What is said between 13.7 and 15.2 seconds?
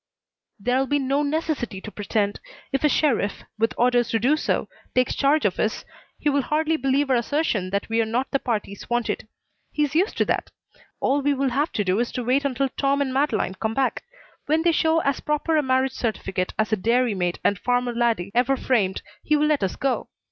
back. When they show as